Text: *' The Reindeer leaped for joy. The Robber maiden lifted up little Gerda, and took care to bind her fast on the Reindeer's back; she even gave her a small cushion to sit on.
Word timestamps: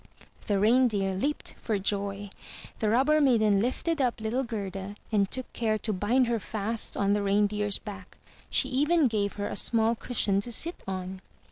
*' 0.25 0.45
The 0.47 0.57
Reindeer 0.57 1.13
leaped 1.13 1.53
for 1.59 1.77
joy. 1.77 2.31
The 2.79 2.89
Robber 2.89 3.21
maiden 3.21 3.59
lifted 3.59 4.01
up 4.01 4.19
little 4.19 4.43
Gerda, 4.43 4.95
and 5.11 5.29
took 5.29 5.53
care 5.53 5.77
to 5.77 5.93
bind 5.93 6.25
her 6.25 6.39
fast 6.39 6.97
on 6.97 7.13
the 7.13 7.21
Reindeer's 7.21 7.77
back; 7.77 8.17
she 8.49 8.67
even 8.69 9.07
gave 9.07 9.33
her 9.33 9.47
a 9.47 9.55
small 9.55 9.93
cushion 9.93 10.41
to 10.41 10.51
sit 10.51 10.81
on. 10.87 11.21